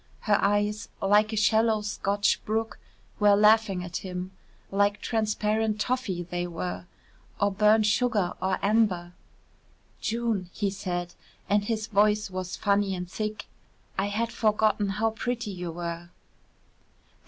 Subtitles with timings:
[0.21, 2.79] Her eyes, like a shallow Scotch brook,
[3.19, 4.31] were laughing at him:
[4.71, 6.87] like transparent toffee they were
[7.39, 9.13] or burnt sugar or amber.
[9.99, 11.13] "June," he said,
[11.47, 13.45] and his voice was funny and thick,
[13.95, 16.09] "I had forgotten how pretty you were."